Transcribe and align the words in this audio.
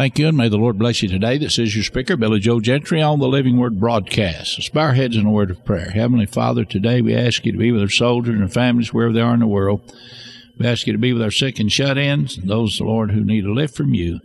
Thank 0.00 0.18
you, 0.18 0.28
and 0.28 0.36
may 0.38 0.48
the 0.48 0.56
Lord 0.56 0.78
bless 0.78 1.02
you 1.02 1.10
today. 1.10 1.36
This 1.36 1.58
is 1.58 1.74
your 1.74 1.84
speaker, 1.84 2.16
Billy 2.16 2.40
Joe 2.40 2.58
Gentry, 2.58 3.02
on 3.02 3.18
the 3.18 3.28
Living 3.28 3.58
Word 3.58 3.78
broadcast. 3.78 4.56
Let's 4.56 4.70
bow 4.70 4.80
our 4.80 4.94
heads 4.94 5.14
in 5.14 5.26
a 5.26 5.30
word 5.30 5.50
of 5.50 5.62
prayer. 5.62 5.90
Heavenly 5.90 6.24
Father, 6.24 6.64
today 6.64 7.02
we 7.02 7.14
ask 7.14 7.44
you 7.44 7.52
to 7.52 7.58
be 7.58 7.70
with 7.70 7.82
our 7.82 7.90
soldiers 7.90 8.32
and 8.32 8.40
their 8.40 8.48
families 8.48 8.94
wherever 8.94 9.12
they 9.12 9.20
are 9.20 9.34
in 9.34 9.40
the 9.40 9.46
world. 9.46 9.94
We 10.56 10.66
ask 10.66 10.86
you 10.86 10.94
to 10.94 10.98
be 10.98 11.12
with 11.12 11.20
our 11.20 11.30
sick 11.30 11.60
and 11.60 11.70
shut 11.70 11.98
ins, 11.98 12.38
and 12.38 12.48
those, 12.48 12.80
Lord, 12.80 13.10
who 13.10 13.22
need 13.22 13.44
a 13.44 13.52
lift 13.52 13.76
from 13.76 13.92
you. 13.92 14.20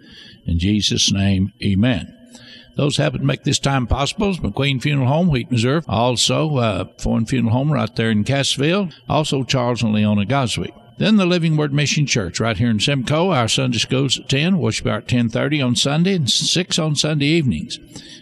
In 0.45 0.59
Jesus' 0.59 1.11
name, 1.11 1.51
amen. 1.61 2.39
Those 2.77 2.95
happen 2.95 3.19
to 3.19 3.25
make 3.25 3.43
this 3.43 3.59
time 3.59 3.85
possible 3.85 4.29
is 4.29 4.39
McQueen 4.39 4.81
Funeral 4.81 5.09
Home, 5.09 5.27
Wheaton, 5.27 5.51
Missouri. 5.51 5.81
Also, 5.89 6.55
uh, 6.55 6.85
Fohn 6.99 7.25
Funeral 7.25 7.51
Home 7.51 7.73
right 7.73 7.93
there 7.97 8.11
in 8.11 8.23
Cassville. 8.23 8.93
Also, 9.09 9.43
Charles 9.43 9.83
and 9.83 9.91
Leona 9.91 10.25
Goswick. 10.25 10.71
Then 10.97 11.17
the 11.17 11.25
Living 11.25 11.57
Word 11.57 11.73
Mission 11.73 12.05
Church 12.05 12.39
right 12.39 12.55
here 12.55 12.69
in 12.69 12.79
Simcoe. 12.79 13.31
Our 13.31 13.49
Sunday 13.49 13.79
schools 13.79 14.17
at 14.17 14.29
10, 14.29 14.57
worship 14.57 14.87
at 14.87 15.07
10.30 15.07 15.65
on 15.65 15.75
Sunday 15.75 16.15
and 16.15 16.29
6 16.29 16.79
on 16.79 16.95
Sunday 16.95 17.25
evenings. 17.25 17.79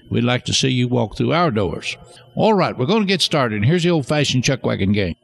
We'd 0.09 0.23
like 0.23 0.44
to 0.45 0.54
see 0.54 0.70
you 0.70 0.88
walk 0.88 1.16
through 1.16 1.34
our 1.34 1.52
doors. 1.52 1.98
All 2.36 2.55
right, 2.55 2.76
we're 2.76 2.88
going 2.88 3.02
to 3.02 3.08
get 3.08 3.22
started. 3.22 3.64
Here's 3.64 3.84
the 3.84 3.91
old-fashioned 3.91 4.44
Chuck 4.44 4.66
Wagon 4.66 4.91
Gang. 4.91 5.16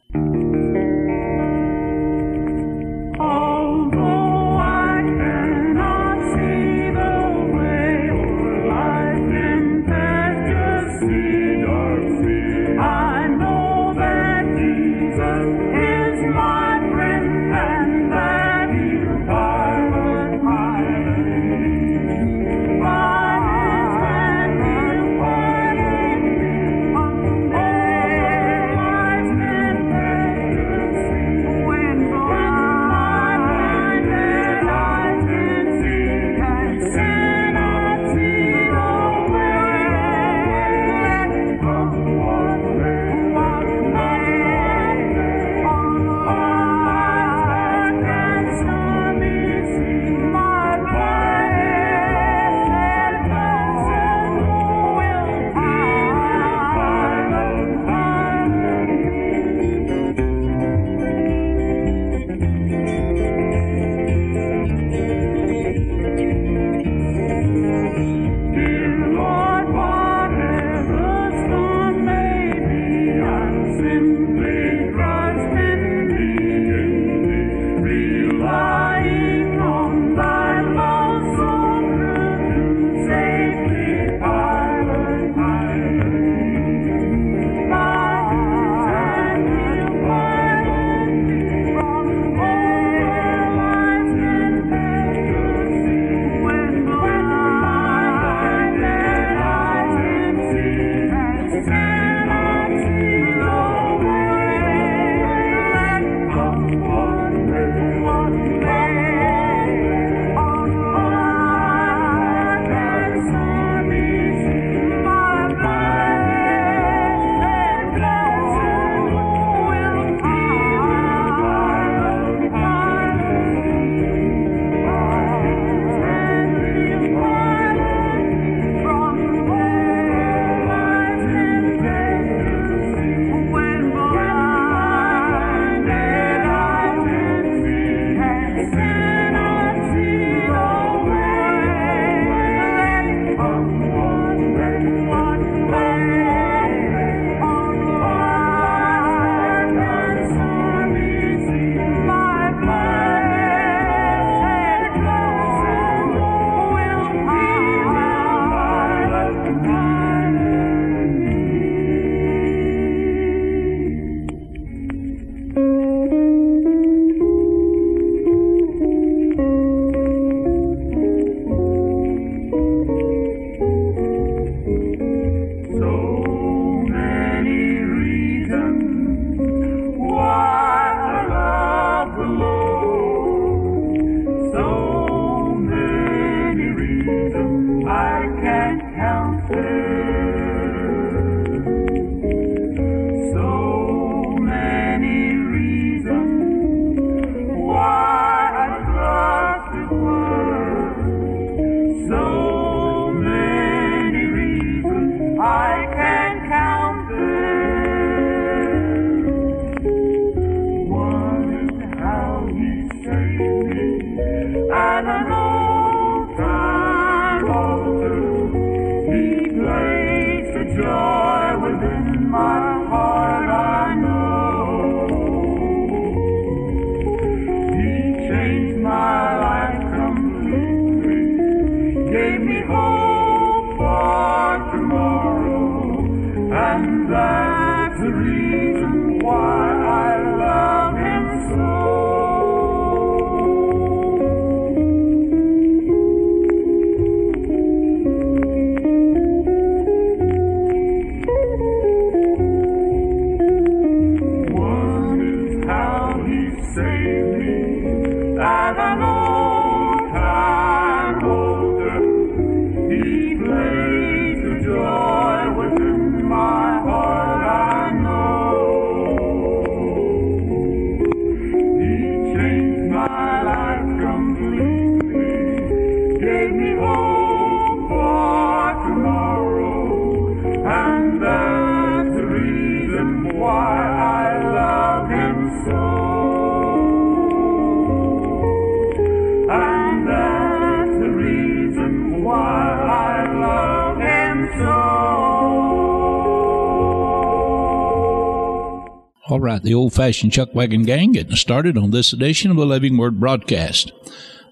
All 299.29 299.39
right, 299.39 299.61
the 299.61 299.75
old 299.75 299.93
fashioned 299.93 300.31
Chuck 300.31 300.55
Wagon 300.55 300.81
Gang 300.81 301.11
getting 301.11 301.35
started 301.35 301.77
on 301.77 301.91
this 301.91 302.11
edition 302.13 302.49
of 302.49 302.57
the 302.57 302.65
Living 302.65 302.97
Word 302.97 303.19
broadcast. 303.19 303.91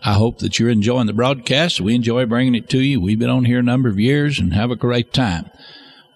I 0.04 0.14
hope 0.14 0.38
that 0.38 0.60
you're 0.60 0.70
enjoying 0.70 1.08
the 1.08 1.14
broadcast. 1.14 1.82
We 1.82 1.96
enjoy 1.96 2.28
bringing 2.28 2.54
it 2.54 2.70
to 2.70 2.80
you. 2.80 3.02
We've 3.02 3.18
been 3.18 3.32
on 3.32 3.46
here 3.46 3.58
a 3.58 3.64
number 3.64 3.90
of 3.90 4.00
years 4.00 4.38
and 4.38 4.54
have 4.54 4.70
a 4.70 4.76
great 4.76 5.14
time. 5.14 5.50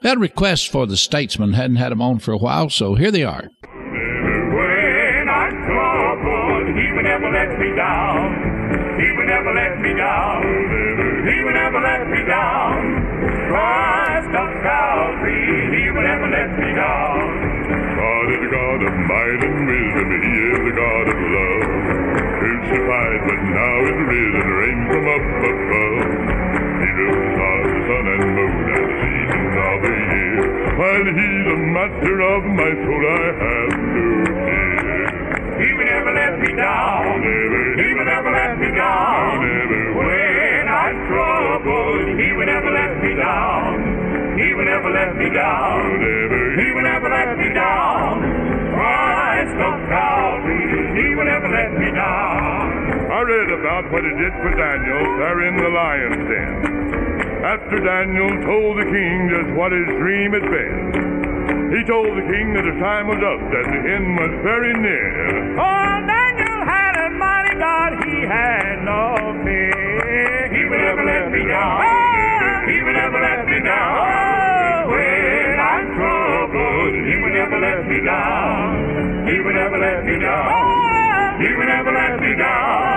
We 0.03 0.09
had 0.09 0.19
a 0.19 0.21
request 0.21 0.71
for 0.71 0.85
the 0.85 0.95
Statesmen, 0.95 1.53
hadn't 1.53 1.77
had 1.77 1.91
them 1.91 2.03
on 2.03 2.19
for 2.19 2.33
a 2.33 2.37
while, 2.37 2.69
so 2.69 2.93
here 2.93 3.09
they 3.09 3.23
are. 3.23 3.49
When 3.63 5.25
I'm 5.27 5.53
troubled, 5.65 6.67
he 6.77 6.91
will 6.93 7.01
never 7.01 7.31
let 7.31 7.57
me 7.57 7.75
down. 7.75 9.01
He 9.01 9.11
will 9.17 9.25
never 9.25 9.53
let 9.55 9.81
me 9.81 9.93
down. 9.97 10.43
He 11.25 11.43
will 11.43 11.53
never 11.53 11.81
let 11.81 12.07
me 12.07 12.23
down. 12.29 13.07
Christ 13.49 14.35
of 14.37 14.53
Calvary, 14.61 15.81
he 15.81 15.89
will 15.89 16.03
never 16.03 16.29
let 16.29 16.59
me 16.59 16.75
down. 16.75 17.10
Of 18.91 18.99
might 19.07 19.41
and 19.43 19.57
wisdom. 19.67 20.09
He 20.21 20.33
is 20.51 20.59
the 20.67 20.73
God 20.75 21.05
of 21.07 21.19
love. 21.35 21.67
Crucified, 22.39 23.21
but 23.27 23.41
now 23.55 23.77
is 23.87 23.99
risen, 24.11 24.47
reigns 24.59 24.87
from 24.91 25.05
up 25.15 25.25
above. 25.51 26.07
He 26.81 26.89
rules 26.99 27.19
the 27.21 27.29
stars, 27.35 27.67
the 27.71 27.81
sun 27.87 28.05
and 28.11 28.23
moon, 28.35 28.55
and 28.71 28.83
the 28.83 28.95
seasons 29.01 29.55
of 29.69 29.77
the 29.85 29.95
year. 30.11 30.43
While 30.79 31.07
he's 31.19 31.43
the 31.51 31.57
master 31.75 32.17
of 32.21 32.41
my 32.59 32.71
soul, 32.83 33.03
I 33.05 33.25
have 33.41 33.73
no 33.95 34.07
fear. 34.25 35.07
He 35.61 35.69
will 35.77 35.85
never 35.85 36.11
let 36.13 36.33
me 36.41 36.51
down. 36.57 37.21
Never, 37.21 37.63
He 37.81 37.87
will 37.93 38.05
never 38.05 38.31
let 38.31 38.53
me 38.59 38.69
down. 38.73 39.31
never, 39.45 39.81
When 39.93 40.65
I'm 40.67 40.95
troubled, 41.07 42.07
he 42.19 42.27
will 42.33 42.45
never 42.49 42.71
let 42.71 42.93
me 43.03 43.13
down. 43.13 44.39
He 44.41 44.53
will 44.55 44.65
never 44.65 44.89
let 44.89 45.15
me 45.17 45.29
down. 45.29 45.99
never, 46.01 46.61
He 46.61 46.71
will 46.71 46.81
never 46.81 47.09
let 47.09 47.37
me 47.37 47.53
down. 47.53 48.30
Christ 48.81 49.57
of 49.61 49.77
Calvary, 49.93 50.65
he 50.97 51.13
will 51.13 51.29
never 51.29 51.49
let 51.53 51.71
me 51.77 51.93
down. 51.93 53.13
I 53.13 53.21
read 53.21 53.51
about 53.53 53.91
what 53.93 54.01
he 54.01 54.09
did 54.17 54.33
for 54.41 54.49
Daniel 54.57 55.05
there 55.21 55.45
in 55.45 55.53
the 55.61 55.69
lion's 55.69 56.25
den. 56.25 56.81
After 57.45 57.77
Daniel 57.77 58.41
told 58.41 58.81
the 58.81 58.89
king 58.89 59.29
just 59.29 59.53
what 59.53 59.71
his 59.71 59.85
dream 60.01 60.33
had 60.33 60.49
been, 60.49 61.69
he 61.69 61.85
told 61.85 62.09
the 62.09 62.25
king 62.25 62.57
that 62.57 62.65
the 62.65 62.73
time 62.81 63.05
was 63.05 63.21
up, 63.21 63.41
that 63.53 63.65
the 63.69 63.81
end 63.85 64.17
was 64.17 64.33
very 64.41 64.73
near. 64.73 65.61
Oh, 65.61 65.93
Daniel 66.01 66.65
had 66.65 66.97
a 67.05 67.09
mighty 67.13 67.55
God, 67.61 68.01
he 68.01 68.25
had 68.25 68.81
no 68.81 69.37
fear. 69.45 70.49
He 70.57 70.65
will 70.65 70.81
never 70.81 71.05
let 71.05 71.31
me 71.31 71.45
down. 71.45 71.85
Oh, 71.85 72.65
he 72.65 72.81
will 72.81 72.97
never 72.97 73.19
let 73.21 73.45
me 73.45 73.59
down. 73.61 74.89
When 74.89 75.59
I'm 75.69 75.85
troubled, 75.93 76.93
he 76.97 77.15
will 77.21 77.33
never 77.37 77.59
let 77.61 77.85
me 77.85 78.01
down. 78.01 78.70
He 79.31 79.39
will 79.39 79.53
never 79.53 79.77
let 79.77 80.03
me 80.03 80.19
down. 80.19 81.41
He 81.41 81.53
will 81.53 81.65
never 81.65 81.91
let 81.93 82.19
me 82.19 82.35
down. 82.35 82.90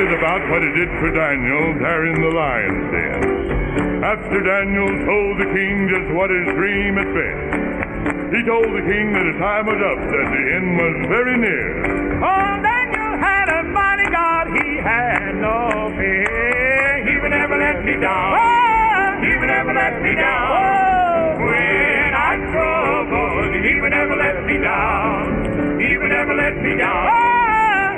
I 0.00 0.02
read 0.02 0.16
about 0.16 0.40
what 0.48 0.62
he 0.62 0.72
did 0.72 0.88
for 0.96 1.12
Daniel 1.12 1.76
there 1.76 2.08
in 2.08 2.22
the 2.24 2.32
lion's 2.32 2.88
den. 2.88 4.00
After 4.00 4.40
Daniel 4.40 4.88
told 5.04 5.36
the 5.36 5.44
king 5.52 5.92
just 5.92 6.08
what 6.16 6.32
his 6.32 6.48
dream 6.56 6.96
had 6.96 7.12
been, 7.12 8.32
he 8.32 8.40
told 8.48 8.64
the 8.64 8.80
king 8.88 9.12
that 9.12 9.28
the 9.28 9.36
time 9.36 9.68
was 9.68 9.76
up, 9.76 10.00
that 10.00 10.26
the 10.32 10.44
end 10.56 10.72
was 10.80 10.96
very 11.04 11.36
near. 11.36 12.16
Oh, 12.16 12.52
Daniel 12.64 13.12
had 13.20 13.52
a 13.52 13.62
mighty 13.68 14.08
God, 14.08 14.48
he 14.56 14.80
had 14.80 15.36
no 15.36 15.92
fear. 15.92 17.04
He 17.04 17.20
would 17.20 17.36
never 17.36 17.60
let 17.60 17.84
me 17.84 18.00
down. 18.00 18.40
Oh! 18.40 19.20
He 19.20 19.36
would 19.36 19.52
never 19.52 19.74
let 19.76 20.00
me 20.00 20.16
down. 20.16 20.48
Oh! 20.48 21.44
When 21.44 22.10
I'm 22.16 22.40
troubled, 22.48 23.52
he 23.52 23.76
would 23.76 23.92
never 23.92 24.16
let 24.16 24.48
me 24.48 24.56
down. 24.64 25.76
He 25.76 25.98
would 25.98 26.08
never 26.08 26.32
let 26.32 26.56
me 26.56 26.72
down. 26.80 27.09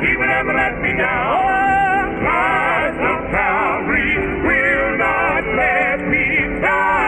He 0.02 0.16
would 0.16 0.26
never 0.26 0.52
let 0.52 0.80
me 0.82 0.96
down. 0.98 1.30
Oh, 1.30 2.18
Christ 2.18 2.98
of 3.06 3.30
Calvary 3.30 4.18
will 4.42 4.98
not 4.98 5.44
let 5.54 6.00
me 6.08 6.60
down. 6.60 7.02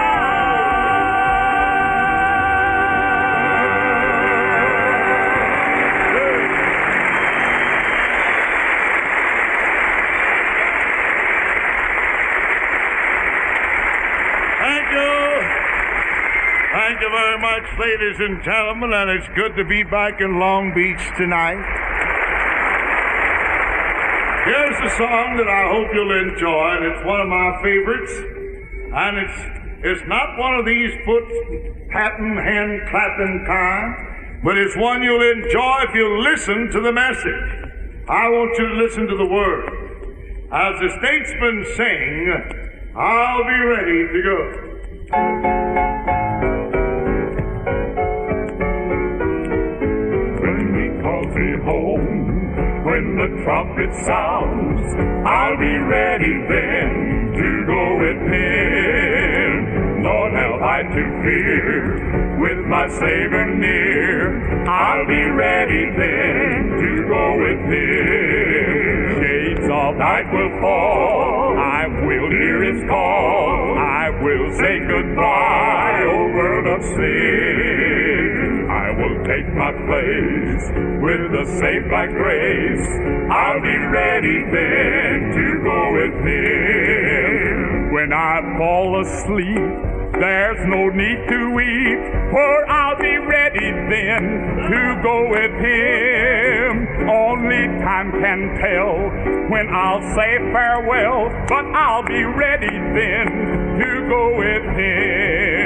Thank 14.63 14.87
you. 14.93 15.15
Thank 16.73 17.01
you 17.01 17.11
very 17.11 17.39
much, 17.41 17.65
ladies 17.81 18.21
and 18.21 18.43
gentlemen, 18.45 18.93
and 18.93 19.11
it's 19.11 19.29
good 19.35 19.57
to 19.57 19.65
be 19.65 19.83
back 19.83 20.21
in 20.21 20.39
Long 20.39 20.73
Beach 20.73 21.03
tonight. 21.17 21.94
Here's 24.45 24.93
a 24.93 24.97
song 24.99 25.41
that 25.41 25.49
I 25.49 25.73
hope 25.73 25.89
you'll 25.95 26.21
enjoy, 26.21 26.77
and 26.77 26.85
it's 26.85 27.03
one 27.07 27.19
of 27.19 27.29
my 27.33 27.63
favorites. 27.65 28.13
And 28.93 29.17
it's 29.17 29.41
it's 29.81 30.05
not 30.07 30.37
one 30.37 30.61
of 30.61 30.67
these 30.67 30.93
foot 31.07 31.25
patting, 31.89 32.37
hand 32.37 32.83
clapping 32.91 33.45
kind, 33.49 34.45
but 34.45 34.59
it's 34.59 34.77
one 34.77 35.03
you'll 35.03 35.25
enjoy 35.25 35.89
if 35.89 35.95
you 35.95 36.21
listen 36.21 36.69
to 36.73 36.81
the 36.83 36.93
message. 36.93 37.73
I 38.07 38.29
want 38.29 38.53
you 38.59 38.69
to 38.69 38.75
listen 38.85 39.07
to 39.09 39.17
the 39.17 39.25
word. 39.25 39.65
As 40.53 40.77
the 40.77 40.91
statesmen 40.93 41.65
sing, 41.77 42.93
I'll 42.97 43.45
be 43.45 43.61
ready 43.65 44.13
to 44.13 44.23
go. 44.29 44.64
When 52.95 53.17
the 53.17 53.43
trumpet 53.43 53.93
sounds, 54.07 54.87
I'll 55.27 55.59
be 55.59 55.77
ready 55.79 56.35
then 56.47 57.33
to 57.35 57.67
go 57.67 57.99
with 57.99 58.21
him. 58.33 60.03
Nor 60.03 60.31
have 60.31 60.63
I 60.63 60.83
to 60.83 61.05
fear, 61.25 62.39
with 62.39 62.65
my 62.67 62.87
Savior 62.89 63.47
near, 63.53 64.69
I'll 64.69 65.07
be 65.09 65.25
ready 65.25 65.91
then 65.99 66.71
to 66.83 67.09
go 67.09 67.25
with 67.45 67.63
him. 67.73 69.23
Shades 69.23 69.69
of 69.69 69.97
night 69.97 70.33
will 70.33 70.61
fall, 70.61 71.59
I 71.59 71.89
will 71.89 72.31
hear 72.31 72.63
his 72.63 72.89
call, 72.89 73.77
I 73.77 74.11
will 74.23 74.53
say 74.57 74.79
goodbye, 74.87 76.05
O 76.07 76.29
world 76.37 76.67
of 76.69 76.85
sin. 76.95 78.34
Take 79.25 79.49
my 79.55 79.73
place 79.73 80.69
with 81.01 81.33
the 81.33 81.47
saved 81.59 81.89
by 81.91 82.07
grace. 82.09 82.87
I'll 83.33 83.61
be 83.63 83.77
ready 83.89 84.45
then 84.53 85.33
to 85.33 85.63
go 85.65 85.93
with 85.95 86.15
him. 86.27 87.91
When 87.91 88.13
I 88.13 88.43
fall 88.59 89.01
asleep, 89.01 89.65
there's 90.21 90.61
no 90.69 90.91
need 90.91 91.27
to 91.27 91.51
weep, 91.57 92.01
for 92.33 92.69
I'll 92.69 92.99
be 92.99 93.17
ready 93.17 93.73
then 93.89 94.23
to 94.69 95.01
go 95.03 95.31
with 95.31 95.53
him. 95.57 97.09
Only 97.09 97.67
time 97.81 98.13
can 98.21 98.55
tell 98.61 99.09
when 99.49 99.69
I'll 99.73 100.03
say 100.15 100.37
farewell, 100.53 101.31
but 101.49 101.65
I'll 101.73 102.05
be 102.05 102.25
ready 102.25 102.77
then 102.93 103.79
to 103.81 104.07
go 104.07 104.37
with 104.37 104.65
him. 104.77 105.64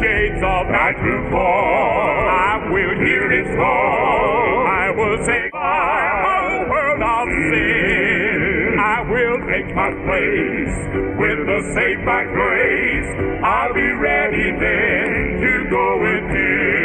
Shades 0.00 0.42
of 0.42 0.70
night 0.70 0.94
will 1.02 1.30
fall, 1.30 2.28
I 2.30 2.70
will 2.70 2.94
hear 3.02 3.30
his 3.34 3.48
call. 3.56 4.66
I 4.66 4.90
will 4.94 5.24
say, 5.26 5.50
my 5.52 6.22
oh 6.24 6.70
world 6.70 7.02
of 7.02 7.28
sin. 7.50 8.78
I 8.78 9.02
will 9.02 9.38
take 9.50 9.74
my 9.74 9.90
place 10.06 10.78
with 11.18 11.38
the 11.50 11.60
saved 11.74 12.04
by 12.06 12.24
grace. 12.30 13.10
I'll 13.42 13.74
be 13.74 13.90
ready 13.90 14.52
then 14.54 15.40
to 15.42 15.66
go 15.68 15.98
with 15.98 16.30
him. 16.30 16.30
I'll 16.30 16.30
be 16.30 16.30
ready 16.30 16.30
then 16.30 16.30
to 16.30 16.30
go 16.30 16.30
with 16.30 16.30
him. 16.30 16.77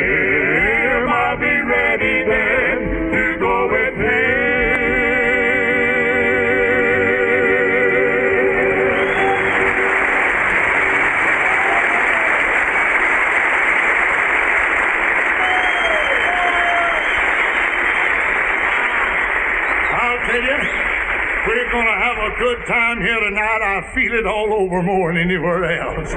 Time 22.68 23.02
here 23.02 23.20
tonight. 23.20 23.62
I 23.62 23.94
feel 23.94 24.14
it 24.14 24.26
all 24.26 24.54
over 24.54 24.82
more 24.82 25.14
than 25.14 25.22
anywhere 25.22 25.80
else. 25.80 26.14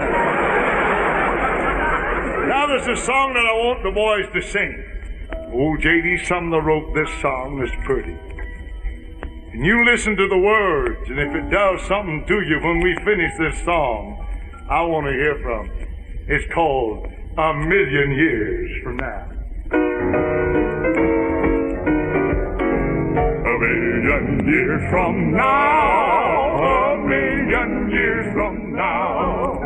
now, 2.48 2.66
there's 2.66 2.86
a 2.86 2.96
song 3.04 3.34
that 3.34 3.46
I 3.46 3.52
want 3.52 3.82
the 3.82 3.90
boys 3.90 4.26
to 4.32 4.42
sing. 4.42 4.84
Oh, 5.32 5.52
Old 5.52 5.80
J.D. 5.80 6.24
Sumner 6.24 6.60
wrote 6.60 6.94
this 6.94 7.10
song 7.20 7.60
It's 7.62 7.74
pretty. 7.84 8.16
And 9.52 9.64
you 9.64 9.84
listen 9.84 10.16
to 10.16 10.28
the 10.28 10.38
words, 10.38 11.08
and 11.08 11.18
if 11.18 11.34
it 11.34 11.50
does 11.50 11.80
something 11.88 12.24
to 12.26 12.40
you 12.42 12.60
when 12.60 12.80
we 12.80 12.94
finish 13.04 13.32
this 13.38 13.64
song, 13.64 14.26
I 14.68 14.82
want 14.82 15.06
to 15.06 15.12
hear 15.12 15.38
from. 15.42 15.66
you. 15.66 15.86
It's 16.28 16.52
called 16.52 17.06
A 17.38 17.54
Million 17.54 18.12
Years 18.12 18.82
From 18.82 18.96
Now. 18.98 20.45
Million 24.06 24.46
years 24.46 24.90
from 24.90 25.32
now, 25.32 26.94
a 26.94 26.98
million 26.98 27.90
years 27.90 28.32
from 28.34 28.72
now, 28.74 29.58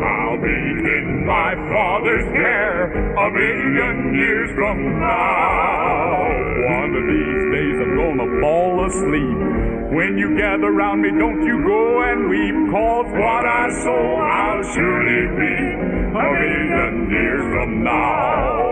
I'll 0.00 0.40
be 0.40 0.48
in 0.48 1.26
my 1.26 1.54
Father's 1.68 2.24
care. 2.32 2.92
A 3.16 3.30
million 3.30 4.14
years 4.14 4.50
from 4.54 4.98
now, 4.98 6.40
One 6.70 6.94
of 6.96 7.04
these 7.04 7.44
days 7.52 7.76
I'm 7.84 7.96
gonna 7.96 8.40
fall 8.40 8.86
asleep. 8.86 9.92
When 9.92 10.16
you 10.16 10.38
gather 10.38 10.70
round 10.70 11.02
me, 11.02 11.10
don't 11.10 11.44
you 11.44 11.62
go 11.62 12.02
and 12.02 12.30
weep, 12.30 12.72
cause 12.72 13.12
what 13.12 13.44
I 13.44 13.68
sow 13.82 14.16
I'll 14.16 14.62
surely 14.72 15.26
reap. 15.36 15.78
A 16.16 16.32
million 16.32 17.10
years 17.10 17.42
from 17.52 17.84
now. 17.84 18.69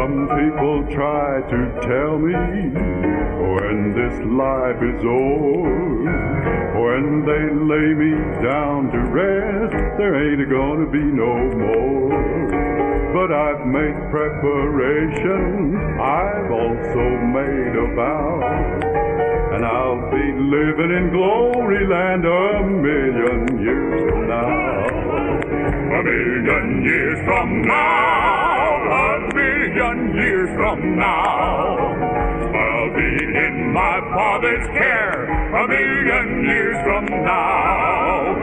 Some 0.00 0.28
people 0.28 0.82
try 0.94 1.42
to 1.42 1.60
tell 1.82 2.16
me 2.16 2.32
when 3.52 3.92
this 3.92 4.16
life 4.24 4.80
is 4.80 5.04
o'er, 5.04 5.68
when 6.80 7.20
they 7.28 7.44
lay 7.52 7.92
me 7.92 8.16
down 8.42 8.90
to 8.92 8.98
rest, 8.98 9.76
there 9.98 10.16
ain't 10.16 10.48
gonna 10.48 10.88
be 10.90 11.04
no 11.04 11.36
more. 11.52 12.08
But 13.12 13.30
I've 13.30 13.66
made 13.66 13.92
preparations, 14.10 15.76
I've 16.00 16.50
also 16.50 17.04
made 17.36 17.76
a 17.76 17.94
vow, 17.94 18.40
and 19.52 19.66
I'll 19.66 20.10
be 20.10 20.32
living 20.32 20.92
in 20.96 21.10
glory 21.10 21.86
land 21.86 22.24
a 22.24 22.64
million 22.64 23.60
years 23.60 24.10
from 24.10 24.28
now. 24.28 24.88
a 25.92 26.02
million 26.02 26.84
years 26.84 27.18
from 27.26 27.62
now, 27.62 28.29
million 29.70 30.14
years 30.14 30.48
from 30.56 30.96
now. 30.96 31.76
I'll 31.76 32.94
be 32.94 33.24
in 33.46 33.72
my 33.72 34.00
Father's 34.14 34.66
care 34.68 35.24
a 35.54 35.68
million 35.68 36.44
years 36.44 36.76
from 36.82 37.06
now. 37.06 38.34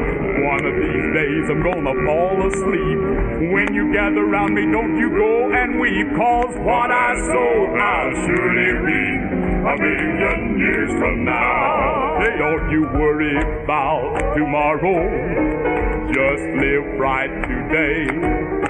One 0.47 0.65
of 0.65 0.75
these 0.75 1.07
days 1.13 1.49
I'm 1.49 1.63
gonna 1.63 2.05
fall 2.05 2.47
asleep. 2.47 3.51
When 3.51 3.73
you 3.73 3.91
gather 3.93 4.25
round 4.25 4.53
me, 4.55 4.71
don't 4.71 4.97
you 4.97 5.09
go 5.09 5.51
and 5.51 5.79
weep, 5.79 6.07
cause 6.15 6.55
what 6.59 6.91
I 6.91 7.15
sow 7.15 7.75
I'll 7.75 8.13
surely 8.25 8.71
reap 8.87 9.21
a 9.67 9.75
million 9.81 10.59
years 10.59 10.91
from 10.91 11.25
now. 11.25 12.19
Hey, 12.21 12.37
don't 12.37 12.71
you 12.71 12.83
worry 12.83 13.37
about 13.63 14.35
tomorrow. 14.35 16.07
Just 16.07 16.43
live 16.55 16.99
right 16.99 17.29
today. 17.47 18.66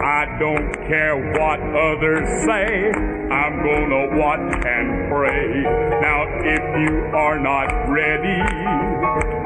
I 0.00 0.38
don't 0.38 0.72
care 0.86 1.16
what 1.16 1.60
others 1.60 2.28
say. 2.44 2.92
I'm 3.30 3.56
gonna 3.62 4.16
watch 4.16 4.64
and 4.64 5.10
pray. 5.10 5.62
Now, 6.00 6.22
if 6.38 6.62
you 6.80 7.04
are 7.16 7.38
not 7.40 7.88
ready 7.90 8.38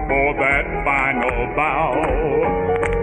for 0.08 0.34
that 0.40 0.84
final 0.84 1.56
bow, 1.56 1.94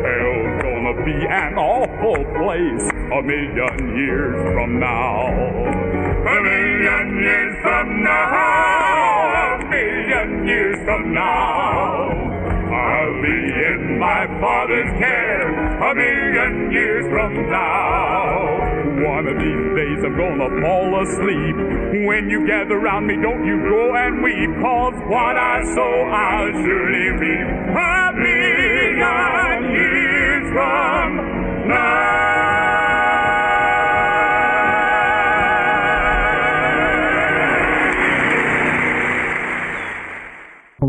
hell's 0.06 0.62
gonna 0.62 1.04
be 1.04 1.26
an 1.26 1.58
awful 1.58 2.24
place 2.38 2.86
a 3.18 3.22
million 3.24 3.98
years 3.98 4.54
from 4.54 4.80
now. 4.80 5.26
A 5.26 6.42
million 6.44 7.18
years 7.18 7.58
from 7.64 8.04
now, 8.04 9.58
a 9.58 9.70
million 9.70 10.48
years 10.48 10.78
from 10.86 11.14
now. 11.16 12.29
I'll 12.90 13.22
be 13.22 13.40
in 13.72 14.00
my 14.00 14.26
Father's 14.42 14.92
care 14.98 15.48
a 15.90 15.94
million 15.94 16.72
years 16.72 17.06
from 17.08 17.34
now. 17.50 18.80
One 19.06 19.28
of 19.28 19.38
these 19.38 19.68
days 19.78 20.04
I'm 20.04 20.18
gonna 20.18 20.50
fall 20.62 21.02
asleep. 21.04 21.56
When 22.08 22.30
you 22.30 22.48
gather 22.48 22.80
round 22.80 23.06
me, 23.06 23.16
don't 23.22 23.46
you 23.46 23.62
go 23.62 23.96
and 23.96 24.24
weep, 24.24 24.50
cause 24.60 24.96
what 25.06 25.38
I 25.38 25.64
sow 25.76 25.96
I'll 26.10 26.52
surely 26.64 27.10
reap. 27.22 27.48
A 27.78 28.12
million 28.16 29.72
years 29.72 30.50
from 30.52 31.68
now. 31.70 32.59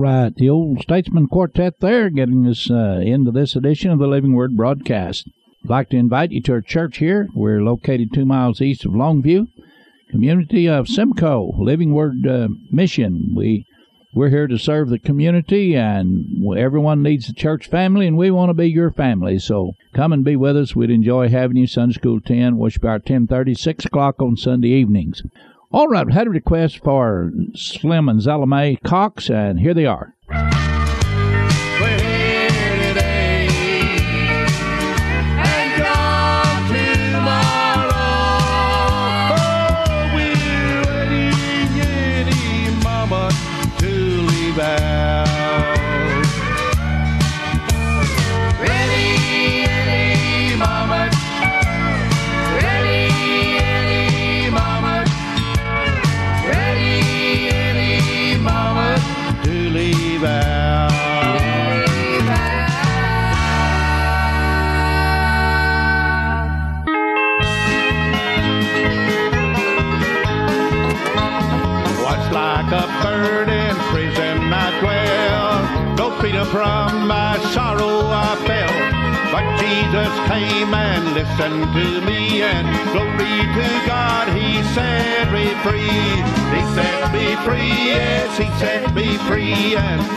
Right, 0.01 0.35
the 0.35 0.49
old 0.49 0.81
Statesmen 0.81 1.27
Quartet 1.27 1.81
there 1.81 2.09
getting 2.09 2.47
us 2.47 2.71
uh, 2.71 3.03
into 3.05 3.31
this 3.31 3.55
edition 3.55 3.91
of 3.91 3.99
the 3.99 4.07
Living 4.07 4.33
Word 4.33 4.57
broadcast. 4.57 5.29
I'd 5.63 5.69
like 5.69 5.91
to 5.91 5.99
invite 5.99 6.31
you 6.31 6.41
to 6.41 6.53
our 6.53 6.61
church 6.63 6.97
here. 6.97 7.29
We're 7.35 7.63
located 7.63 8.15
two 8.15 8.25
miles 8.25 8.63
east 8.63 8.87
of 8.87 8.93
Longview, 8.93 9.49
community 10.11 10.67
of 10.67 10.89
Simcoe 10.89 11.53
Living 11.59 11.93
Word 11.93 12.27
uh, 12.27 12.49
Mission. 12.71 13.35
We 13.37 13.67
we're 14.15 14.31
here 14.31 14.47
to 14.47 14.57
serve 14.57 14.89
the 14.89 14.99
community, 14.99 15.77
and 15.77 16.47
everyone 16.57 17.03
needs 17.03 17.29
a 17.29 17.35
church 17.35 17.69
family, 17.69 18.07
and 18.07 18.17
we 18.17 18.31
want 18.31 18.49
to 18.49 18.55
be 18.55 18.71
your 18.71 18.93
family. 18.93 19.39
So 19.39 19.75
come 19.93 20.15
and 20.15 20.25
be 20.25 20.35
with 20.35 20.57
us. 20.57 20.75
We'd 20.75 20.89
enjoy 20.89 21.29
having 21.29 21.59
you. 21.59 21.67
Sunday 21.67 21.93
school 21.93 22.23
ten, 22.23 22.57
worship 22.57 22.87
hour 22.87 23.01
ten 23.01 23.27
thirty, 23.27 23.53
six 23.53 23.85
o'clock 23.85 24.23
on 24.23 24.39
Sunday 24.39 24.69
evenings. 24.69 25.23
All 25.73 25.87
right, 25.87 26.05
we 26.05 26.13
had 26.13 26.27
a 26.27 26.31
request 26.31 26.83
for 26.83 27.31
Slim 27.55 28.09
and 28.09 28.21
Zalame 28.21 28.83
Cox, 28.83 29.31
and 29.31 29.61
here 29.61 29.73
they 29.73 29.87
are. 29.87 30.15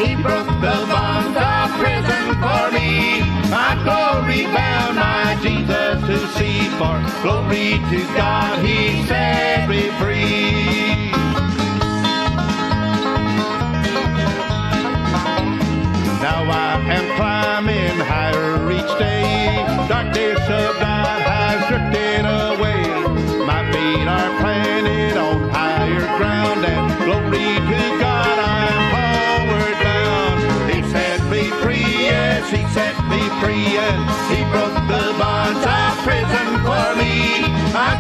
He 0.02 0.16
broke 0.16 0.48
the 0.48 0.78
bonds 0.92 1.38
of 1.38 1.70
prison 1.80 2.26
for 2.42 2.72
me. 2.72 3.22
My 3.50 3.78
glory 3.86 4.44
bound 4.46 4.96
my 4.98 5.38
Jesus 5.42 6.02
to 6.08 6.18
see, 6.36 6.68
for 6.80 6.98
glory 7.22 7.80
to 7.92 8.00
God, 8.16 8.66
He 8.66 8.83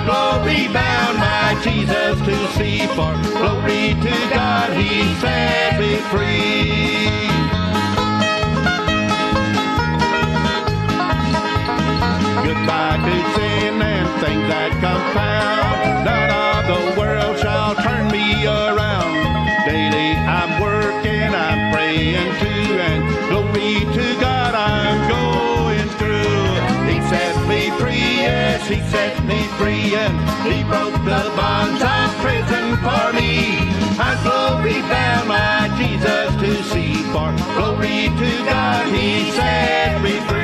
glory 0.06 0.68
bound 0.68 1.18
my 1.18 1.60
Jesus 1.64 2.20
to 2.22 2.36
see, 2.58 2.86
for 2.88 3.14
glory 3.38 3.94
to 4.06 4.16
God, 4.34 4.74
He 4.78 5.14
set 5.22 5.80
me 5.80 5.96
free. 6.12 7.30
Goodbye 12.46 12.98
to 13.06 13.16
sin 13.36 13.82
and 13.82 14.08
things 14.22 14.48
that 14.52 14.72
confound. 14.84 16.06
None 16.06 16.32
of 16.32 16.62
the 16.74 17.00
world 17.00 17.40
shall 17.40 17.76
turn 17.76 18.08
me 18.12 18.46
around. 18.46 19.14
Daily 19.66 20.12
I'm 20.40 20.62
working, 20.62 21.30
I'm 21.34 21.74
praying 21.74 22.32
too, 22.42 22.80
and 22.90 23.02
glory 23.30 23.43
yes, 28.74 28.86
he 28.86 28.92
set 28.92 29.26
me 29.26 29.44
free, 29.58 29.96
and 29.96 30.18
he 30.52 30.64
broke 30.64 30.94
the 31.06 31.32
bonds 31.36 31.82
of 31.82 32.16
prison 32.22 32.78
for 32.78 33.14
me. 33.14 33.58
And 34.00 34.20
glory 34.24 34.82
bound 34.90 35.28
my 35.28 35.70
Jesus 35.78 36.36
to 36.42 36.64
see, 36.64 36.96
for 37.12 37.32
glory 37.56 38.10
to 38.10 38.46
God 38.46 38.88
he 38.94 39.32
set 39.32 40.02
me 40.02 40.20
free. 40.28 40.44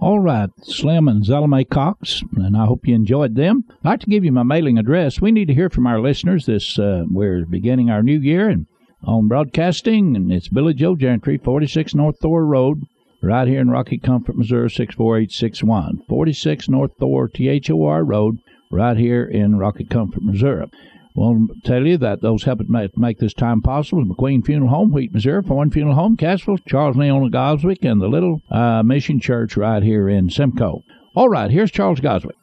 All 0.00 0.20
right, 0.20 0.50
Slim 0.62 1.08
and 1.08 1.24
Zalame 1.24 1.68
Cox, 1.68 2.22
and 2.36 2.56
I 2.56 2.66
hope 2.66 2.86
you 2.86 2.94
enjoyed 2.94 3.34
them. 3.34 3.64
I'd 3.84 3.88
like 3.88 4.00
to 4.00 4.10
give 4.10 4.24
you 4.24 4.32
my 4.32 4.42
mailing 4.42 4.78
address. 4.78 5.20
We 5.20 5.32
need 5.32 5.48
to 5.48 5.54
hear 5.54 5.70
from 5.70 5.86
our 5.86 6.00
listeners. 6.00 6.46
This 6.46 6.78
uh, 6.78 7.04
we're 7.10 7.44
beginning 7.44 7.90
our 7.90 8.02
new 8.02 8.18
year 8.18 8.48
and 8.48 8.66
on 9.04 9.28
broadcasting, 9.28 10.16
and 10.16 10.32
it's 10.32 10.48
Billy 10.48 10.74
Joe 10.74 10.96
Gentry, 10.96 11.38
46 11.38 11.94
North 11.94 12.18
Thor 12.20 12.44
Road, 12.44 12.82
right 13.20 13.48
here 13.48 13.60
in 13.60 13.70
Rocky 13.70 13.98
Comfort, 13.98 14.36
Missouri, 14.36 14.70
64861. 14.70 16.02
46 16.08 16.68
North 16.68 16.92
Thor 16.98 17.28
T 17.28 17.48
H 17.48 17.70
O 17.70 17.84
R 17.84 18.04
Road, 18.04 18.38
right 18.70 18.96
here 18.96 19.24
in 19.24 19.58
Rocky 19.58 19.84
Comfort, 19.84 20.22
Missouri. 20.22 20.66
Well, 21.14 21.48
tell 21.64 21.84
you 21.84 21.96
that 21.98 22.20
those 22.22 22.44
helping 22.44 22.70
make, 22.70 23.18
this 23.18 23.34
time 23.34 23.60
possible 23.60 24.04
McQueen 24.04 24.44
Funeral 24.44 24.70
Home, 24.70 24.92
Wheaton, 24.92 25.14
Missouri, 25.14 25.42
Fohn 25.42 25.72
Funeral 25.72 25.96
Home, 25.96 26.16
Cassville, 26.16 26.64
Charles 26.64 26.96
Leon 26.96 27.32
Goswick, 27.32 27.84
and 27.84 28.00
the 28.00 28.06
Little 28.06 28.40
uh, 28.52 28.84
Mission 28.84 29.18
Church 29.18 29.56
right 29.56 29.82
here 29.82 30.08
in 30.08 30.30
Simcoe. 30.30 30.84
All 31.16 31.28
right, 31.28 31.50
here's 31.50 31.72
Charles 31.72 31.98
Goswick. 31.98 32.36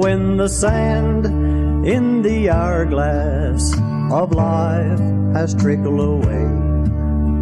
When 0.00 0.36
the 0.36 0.48
sand 0.48 1.27
in 1.84 2.22
the 2.22 2.50
hourglass 2.50 3.72
of 4.10 4.32
life 4.32 4.98
has 5.34 5.54
trickled 5.54 6.00
away, 6.00 6.44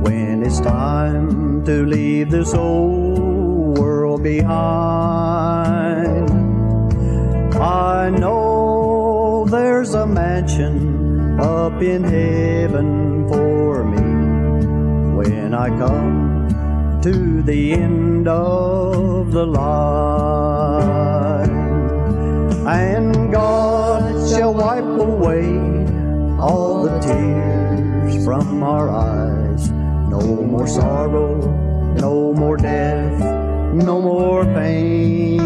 when 0.02 0.42
it's 0.44 0.60
time 0.60 1.64
to 1.64 1.84
leave 1.86 2.30
this 2.30 2.54
old 2.54 3.78
world 3.78 4.22
behind, 4.22 4.56
I 7.56 8.10
know 8.10 9.46
there's 9.48 9.94
a 9.94 10.06
mansion 10.06 11.40
up 11.40 11.80
in 11.82 12.04
heaven 12.04 13.28
for 13.28 13.84
me 13.84 14.66
when 15.16 15.54
I 15.54 15.68
come 15.70 17.00
to 17.02 17.42
the 17.42 17.72
end 17.72 18.28
of 18.28 19.32
the 19.32 19.46
line. 19.46 20.76
And 22.66 23.32
God 23.32 23.75
shall 24.36 24.52
wipe 24.52 24.84
away 24.84 25.48
all 26.38 26.82
the 26.82 26.98
tears 27.00 28.22
from 28.22 28.62
our 28.62 28.90
eyes. 28.90 29.70
No 29.70 30.20
more 30.20 30.66
sorrow, 30.66 31.40
no 31.94 32.34
more 32.34 32.58
death, 32.58 33.18
no 33.72 34.02
more 34.02 34.44
pain. 34.44 35.40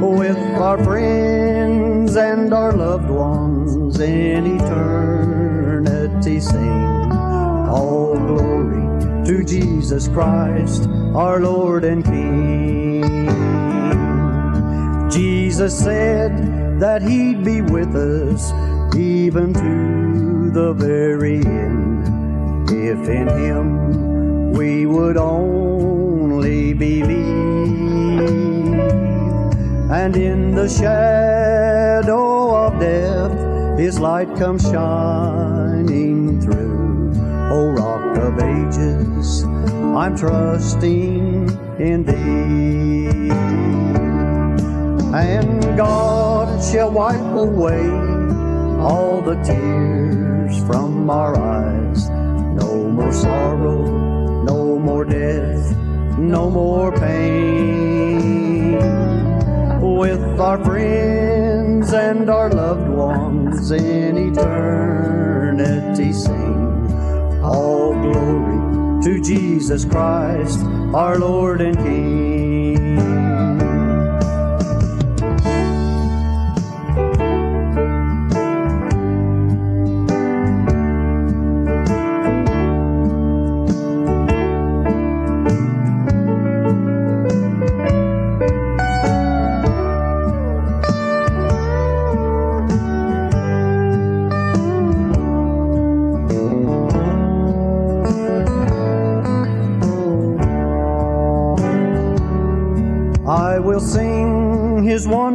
With 0.00 0.38
our 0.38 0.82
friends 0.82 2.16
and 2.16 2.54
our 2.54 2.72
loved 2.72 3.10
ones 3.10 4.00
in 4.00 4.56
eternity 4.56 6.40
sing 6.40 7.12
all 7.68 8.16
glory 8.16 9.26
to 9.26 9.44
Jesus 9.44 10.08
Christ, 10.08 10.88
our 11.14 11.38
Lord 11.40 11.84
and 11.84 12.02
King. 12.02 13.02
Jesus 15.10 15.78
said 15.78 16.53
that 16.84 17.00
He'd 17.00 17.42
be 17.42 17.62
with 17.62 17.96
us 17.96 18.52
even 18.94 19.54
to 19.54 20.50
the 20.50 20.74
very 20.74 21.38
end. 21.38 22.04
If 22.70 23.08
in 23.08 23.26
Him 23.26 24.52
we 24.52 24.84
would 24.84 25.16
only 25.16 26.74
believe. 26.74 27.14
And 30.00 30.14
in 30.14 30.54
the 30.54 30.68
shadow 30.68 32.54
of 32.66 32.78
death, 32.78 33.34
His 33.78 33.98
light 33.98 34.36
comes 34.36 34.64
shining 34.64 36.38
through. 36.42 37.14
O 37.50 37.70
Rock 37.80 38.18
of 38.18 38.38
Ages, 38.38 39.44
I'm 40.00 40.14
trusting 40.18 41.48
in 41.78 42.04
Thee 42.04 43.30
and 45.14 45.78
God 45.78 46.23
shall 46.70 46.90
wipe 46.90 47.34
away 47.34 47.86
all 48.80 49.20
the 49.20 49.34
tears 49.42 50.58
from 50.66 51.10
our 51.10 51.36
eyes. 51.38 52.08
No 52.08 52.88
more 52.88 53.12
sorrow, 53.12 54.42
no 54.42 54.78
more 54.78 55.04
death, 55.04 55.76
no 56.18 56.50
more 56.50 56.90
pain. 56.92 58.78
With 59.80 60.40
our 60.40 60.62
friends 60.64 61.92
and 61.92 62.30
our 62.30 62.50
loved 62.50 62.88
ones 62.88 63.70
in 63.70 64.16
eternity 64.32 66.12
sing 66.12 67.42
all 67.42 67.92
glory 67.92 69.02
to 69.04 69.20
Jesus 69.22 69.84
Christ, 69.84 70.60
our 70.94 71.18
Lord 71.18 71.60
and 71.60 71.76
King. 71.76 72.43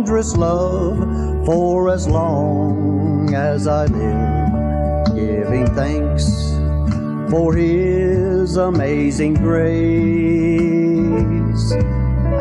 Wondrous 0.10 0.36
love 0.36 1.46
for 1.46 1.92
as 1.92 2.08
long 2.08 3.36
as 3.36 3.68
I 3.68 3.86
live, 3.86 5.16
giving 5.16 5.68
thanks 5.76 6.26
for 7.30 7.54
his 7.54 8.58
amazing 8.58 9.36
grace. 9.36 10.02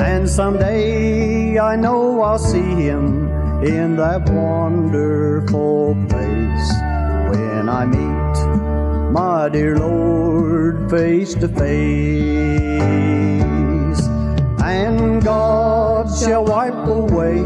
And 0.01 0.27
someday 0.27 1.59
I 1.59 1.77
know 1.77 2.23
I'll 2.23 2.39
see 2.39 2.59
him 2.59 3.29
in 3.63 3.97
that 3.97 4.31
wonderful 4.31 5.95
place 6.09 6.73
when 7.29 7.69
I 7.69 7.85
meet 7.85 9.13
my 9.13 9.51
dear 9.51 9.77
Lord 9.77 10.91
face 10.91 11.35
to 11.35 11.49
face 11.49 12.79
and 14.71 15.25
God 15.25 16.07
shall 16.19 16.45
wipe 16.45 16.87
away 16.87 17.41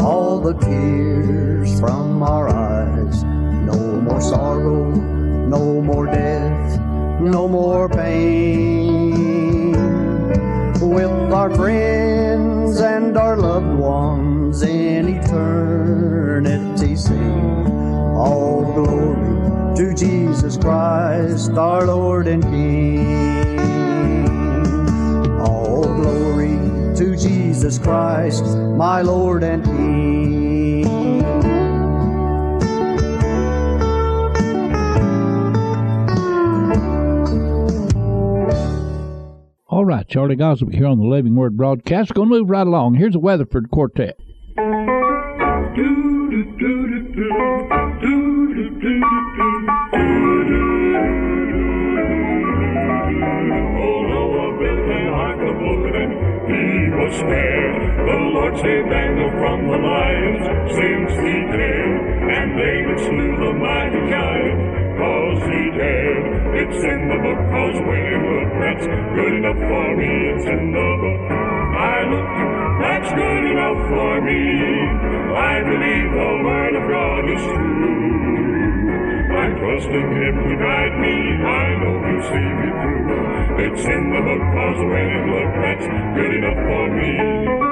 all 0.00 0.40
the 0.40 0.54
tears 0.54 1.80
from 1.80 2.22
our 2.22 2.48
eyes. 2.48 3.24
No 3.24 3.74
more 4.00 4.20
sorrow, 4.20 4.90
no 4.90 5.80
more 5.82 6.06
death, 6.06 6.78
no 7.20 7.48
more 7.48 7.88
pain. 7.88 9.72
With 10.80 11.32
our 11.32 11.54
friends 11.54 12.80
and 12.80 13.16
our 13.16 13.36
loved 13.36 13.76
ones 13.78 14.62
in 14.62 15.08
eternity 15.20 16.94
sing 16.96 17.66
all 18.16 18.62
glory 18.74 19.76
to 19.76 19.94
Jesus 19.94 20.56
Christ, 20.56 21.50
our 21.52 21.84
Lord 21.86 22.28
and 22.28 22.42
King 22.44 23.27
Jesus 27.58 27.76
Christ, 27.80 28.44
my 28.76 29.02
Lord 29.02 29.42
and 29.42 29.64
King. 29.64 30.86
All 39.66 39.78
All 39.78 39.84
right, 39.84 40.06
Charlie 40.06 40.36
Goswick 40.36 40.72
here 40.72 40.86
on 40.86 41.00
the 41.00 41.04
Living 41.04 41.34
Word 41.34 41.56
broadcast. 41.56 42.14
Going 42.14 42.28
to 42.28 42.36
move 42.36 42.48
right 42.48 42.64
along. 42.64 42.94
Here's 42.94 43.16
a 43.16 43.18
Weatherford 43.18 43.72
Quartet. 43.72 44.20
Was 57.08 57.16
spared. 57.16 57.74
The 58.06 58.18
Lord 58.36 58.54
saved 58.56 58.88
Daniel 58.90 59.30
from 59.40 59.68
the 59.68 59.78
lions 59.78 60.44
since 60.76 61.12
he 61.24 61.34
dared. 61.56 62.00
And 62.28 62.48
David 62.56 62.98
slew 63.00 63.32
the 63.44 63.52
mighty 63.54 64.02
giant 64.10 64.58
cause 64.98 65.42
he 65.48 65.62
dared. 65.78 66.26
It's 66.60 66.84
in 66.84 67.00
the 67.08 67.18
book 67.24 67.40
cause 67.48 67.78
look 67.80 68.50
that's 68.60 68.86
good 69.16 69.32
enough 69.40 69.56
for 69.56 69.96
me. 69.96 70.12
It's 70.34 70.44
in 70.44 70.72
the 70.72 70.88
book. 71.00 71.47
I 71.78 72.02
look, 72.10 72.28
that's 72.82 73.10
good 73.14 73.44
enough 73.52 73.80
for 73.88 74.20
me. 74.20 74.42
I 75.38 75.62
believe 75.62 76.10
the 76.10 76.32
word 76.42 76.74
of 76.74 76.84
God 76.90 77.22
is 77.30 77.44
true. 77.54 79.28
I'm 79.38 79.52
trusting 79.58 80.10
him 80.18 80.34
to 80.42 80.54
guide 80.58 80.94
me. 80.98 81.16
I 81.46 81.66
know 81.78 81.94
he'll 82.02 82.22
see 82.34 82.48
me 82.58 82.68
through. 82.82 83.64
It's 83.64 83.84
in 83.84 84.10
the 84.10 84.20
book, 84.26 84.42
cause 84.58 84.80
when 84.90 85.06
it 85.06 85.24
look, 85.30 85.52
that's 85.62 85.86
good 86.18 86.34
enough 86.34 86.60
for 86.66 86.84
me. 86.98 87.67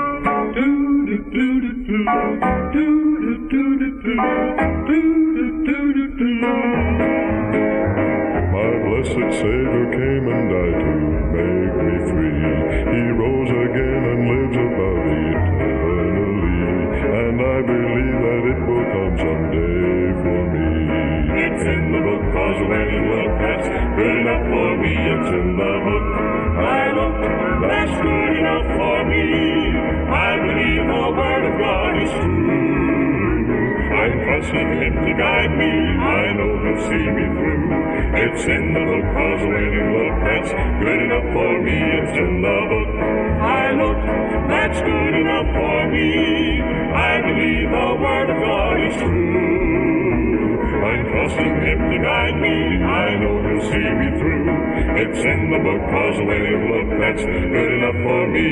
It 18.56 18.62
will 18.66 18.84
come 18.92 19.14
someday 19.20 20.12
for 20.24 20.42
me. 20.52 20.68
It's 21.44 21.64
in 21.74 21.82
the 21.92 22.00
book, 22.06 22.22
cause 22.32 22.60
when 22.68 22.86
it 22.96 23.04
look, 23.12 23.32
that's 23.44 23.68
good 23.96 24.16
enough 24.22 24.44
for 24.48 24.70
me. 24.80 24.92
It's 24.96 25.30
in 25.36 25.48
the 25.60 25.72
book. 25.84 26.06
I 26.56 26.82
look, 26.96 27.16
that's 27.68 27.96
good 28.00 28.32
enough 28.40 28.68
for 28.76 28.98
me. 29.12 29.26
I 30.08 30.30
believe 30.40 30.84
the 30.88 31.04
word 31.20 31.44
of 31.50 31.54
God 31.60 31.92
is 32.02 32.12
true. 32.24 32.56
I'm 33.96 34.14
trusting 34.24 34.70
him 34.80 34.94
to 35.04 35.12
guide 35.20 35.52
me. 35.60 35.72
I 36.00 36.32
know 36.36 36.52
he'll 36.64 36.82
see 36.88 37.06
me 37.16 37.24
through. 37.36 37.64
It's 38.16 38.44
in 38.44 38.64
the 38.72 38.82
book, 38.88 39.06
cause 39.16 39.42
when 39.52 39.64
it 39.68 39.86
look, 39.96 40.14
that's 40.24 40.52
good 40.80 41.00
enough 41.04 41.28
for 41.36 41.52
me. 41.60 41.76
It's 41.76 42.14
in 42.24 42.32
the 42.40 42.58
book. 42.72 42.90
I 43.36 43.64
look, 43.76 44.00
that's 44.48 44.80
good 44.80 45.14
enough 45.14 45.46
for 45.54 45.88
me. 45.90 46.62
I 46.62 47.20
believe 47.22 47.70
the 47.70 47.88
word 48.00 48.30
of 48.30 48.38
God 48.42 48.80
is 48.86 48.96
true. 48.96 50.56
I'm 50.86 51.04
trusting 51.06 51.56
him 51.66 51.78
to 51.90 51.98
guide 51.98 52.36
me. 52.40 52.82
I 52.84 53.16
know 53.16 53.42
he'll 53.42 53.60
see 53.70 53.90
me 54.00 54.18
through. 54.18 54.46
It's 54.96 55.18
in 55.18 55.50
the 55.50 55.58
book, 55.58 55.82
cause 55.90 56.18
when 56.18 56.42
it 56.46 56.60
look, 56.70 56.98
that's 56.98 57.22
good 57.22 57.72
enough 57.72 57.98
for 58.02 58.28
me. 58.28 58.48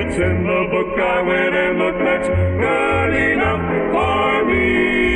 It's 0.00 0.16
in 0.16 0.44
the 0.44 0.68
book, 0.70 0.98
I 0.98 1.22
went 1.22 1.54
and 1.54 1.78
looked, 1.78 1.98
that's 1.98 2.28
good 2.28 3.12
enough 3.32 3.62
for 3.92 4.44
me. 4.46 5.06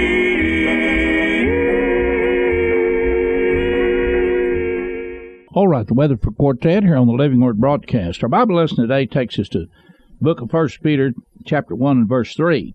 All 5.52 5.66
right, 5.66 5.86
the 5.86 5.94
Weatherford 5.94 6.36
Quartet 6.36 6.84
here 6.84 6.96
on 6.96 7.06
the 7.06 7.12
Living 7.12 7.40
Word 7.40 7.60
broadcast. 7.60 8.22
Our 8.22 8.28
Bible 8.28 8.56
lesson 8.56 8.76
today 8.76 9.06
takes 9.06 9.38
us 9.38 9.48
to 9.50 9.66
book 10.20 10.40
of 10.42 10.50
First 10.50 10.82
Peter, 10.82 11.12
chapter 11.46 11.74
1 11.74 11.98
and 11.98 12.08
verse 12.08 12.34
3. 12.34 12.74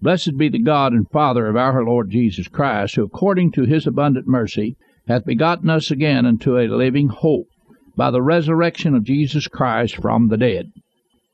Blessed 0.00 0.38
be 0.38 0.48
the 0.48 0.62
God 0.62 0.92
and 0.92 1.08
Father 1.10 1.46
of 1.46 1.56
our 1.56 1.84
Lord 1.84 2.10
Jesus 2.10 2.48
Christ, 2.48 2.94
who 2.94 3.04
according 3.04 3.52
to 3.52 3.64
his 3.64 3.86
abundant 3.86 4.26
mercy 4.26 4.76
hath 5.06 5.26
begotten 5.26 5.68
us 5.68 5.90
again 5.90 6.24
unto 6.24 6.58
a 6.58 6.68
living 6.68 7.08
hope 7.08 7.48
by 7.96 8.10
the 8.10 8.22
resurrection 8.22 8.94
of 8.94 9.04
Jesus 9.04 9.46
Christ 9.46 9.96
from 9.96 10.28
the 10.28 10.38
dead. 10.38 10.72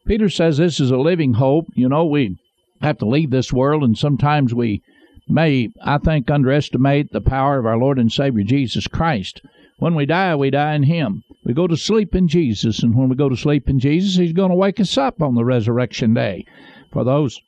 Peter 0.04 0.28
says 0.28 0.58
this 0.58 0.80
is 0.80 0.90
a 0.90 0.96
living 0.96 1.34
hope. 1.34 1.66
You 1.74 1.88
know, 1.88 2.04
we 2.04 2.36
have 2.80 2.98
to 2.98 3.06
leave 3.06 3.30
this 3.30 3.52
world, 3.52 3.84
and 3.84 3.96
sometimes 3.96 4.52
we 4.52 4.82
may, 5.28 5.68
I 5.84 5.98
think, 5.98 6.28
underestimate 6.28 7.12
the 7.12 7.20
power 7.20 7.58
of 7.58 7.66
our 7.66 7.78
Lord 7.78 7.98
and 7.98 8.10
Savior 8.10 8.42
Jesus 8.42 8.88
Christ. 8.88 9.40
When 9.78 9.94
we 9.94 10.06
die, 10.06 10.34
we 10.36 10.50
die 10.50 10.74
in 10.74 10.84
Him. 10.84 11.24
We 11.44 11.54
go 11.54 11.66
to 11.66 11.76
sleep 11.76 12.14
in 12.14 12.28
Jesus, 12.28 12.82
and 12.82 12.94
when 12.94 13.08
we 13.08 13.16
go 13.16 13.28
to 13.28 13.36
sleep 13.36 13.68
in 13.68 13.80
Jesus, 13.80 14.16
He's 14.16 14.32
going 14.32 14.50
to 14.50 14.56
wake 14.56 14.80
us 14.80 14.96
up 14.96 15.20
on 15.22 15.34
the 15.34 15.44
resurrection 15.44 16.14
day. 16.14 16.44
For 16.92 17.04
those 17.04 17.40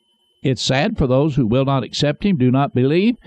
it's 0.45 0.61
sad 0.61 0.95
for 0.95 1.07
those 1.07 1.35
who 1.35 1.47
will 1.47 1.65
not 1.65 1.83
accept 1.83 2.23
him, 2.23 2.37
do 2.37 2.51
not 2.51 2.75
believe. 2.75 3.17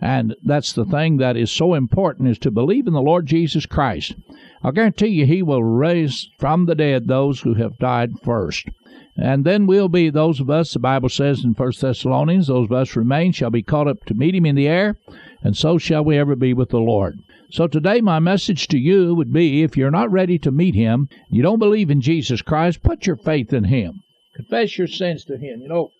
And 0.00 0.36
that's 0.44 0.72
the 0.72 0.84
thing 0.84 1.16
that 1.16 1.36
is 1.36 1.50
so 1.50 1.74
important 1.74 2.28
is 2.28 2.38
to 2.38 2.52
believe 2.52 2.86
in 2.86 2.92
the 2.92 3.02
Lord 3.02 3.26
Jesus 3.26 3.66
Christ. 3.66 4.14
I'll 4.62 4.70
guarantee 4.70 5.08
you 5.08 5.26
he 5.26 5.42
will 5.42 5.64
raise 5.64 6.30
from 6.38 6.66
the 6.66 6.76
dead 6.76 7.08
those 7.08 7.40
who 7.40 7.54
have 7.54 7.78
died 7.78 8.20
first. 8.22 8.68
And 9.16 9.44
then 9.44 9.66
we'll 9.66 9.88
be 9.88 10.08
those 10.08 10.38
of 10.38 10.50
us, 10.50 10.72
the 10.72 10.78
Bible 10.78 11.08
says 11.08 11.42
in 11.42 11.54
First 11.54 11.80
Thessalonians, 11.80 12.46
those 12.46 12.66
of 12.66 12.72
us 12.72 12.94
remain 12.94 13.32
shall 13.32 13.50
be 13.50 13.64
caught 13.64 13.88
up 13.88 14.04
to 14.04 14.14
meet 14.14 14.36
him 14.36 14.46
in 14.46 14.54
the 14.54 14.68
air, 14.68 14.96
and 15.42 15.56
so 15.56 15.78
shall 15.78 16.04
we 16.04 16.16
ever 16.16 16.36
be 16.36 16.54
with 16.54 16.68
the 16.68 16.78
Lord. 16.78 17.18
So 17.50 17.66
today 17.66 18.00
my 18.02 18.18
message 18.18 18.68
to 18.68 18.78
you 18.78 19.14
would 19.14 19.32
be 19.32 19.62
if 19.62 19.76
you're 19.76 19.90
not 19.90 20.12
ready 20.12 20.38
to 20.40 20.50
meet 20.50 20.74
him, 20.74 21.08
you 21.30 21.42
don't 21.42 21.58
believe 21.58 21.90
in 21.90 22.02
Jesus 22.02 22.42
Christ, 22.42 22.82
put 22.82 23.06
your 23.06 23.16
faith 23.16 23.52
in 23.52 23.64
him. 23.64 24.02
Confess 24.36 24.76
your 24.76 24.86
sins 24.86 25.24
to 25.24 25.38
him. 25.38 25.62
You 25.62 25.68
know, 25.68 25.90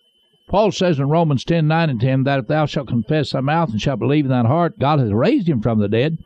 Paul 0.47 0.71
says 0.71 0.99
in 0.99 1.09
Romans 1.09 1.43
10 1.43 1.67
9 1.67 1.89
and 1.89 1.99
10 1.99 2.23
that 2.23 2.39
if 2.39 2.47
thou 2.47 2.65
shalt 2.65 2.87
confess 2.87 3.31
thy 3.31 3.41
mouth 3.41 3.71
and 3.71 3.81
shalt 3.81 3.99
believe 3.99 4.25
in 4.25 4.31
thine 4.31 4.45
heart 4.45 4.79
God 4.79 4.99
has 4.99 5.11
raised 5.11 5.49
him 5.49 5.61
from 5.61 5.79
the 5.79 5.87
dead, 5.87 6.17